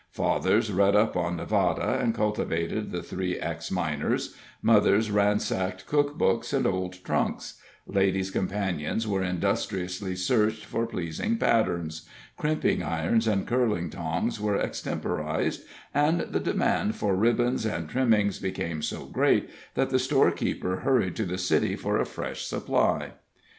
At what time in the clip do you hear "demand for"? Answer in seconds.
16.39-17.15